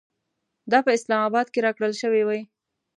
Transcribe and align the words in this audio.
دا 0.71 0.79
په 0.85 0.91
اسلام 0.97 1.21
اباد 1.27 1.47
کې 1.53 1.59
راکړل 1.65 1.93
شوې 2.01 2.21
وې. 2.27 2.39